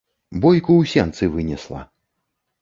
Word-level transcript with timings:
Бойку 0.45 0.73
ў 0.77 0.83
сенцы 0.93 1.29
вынесла. 1.35 1.85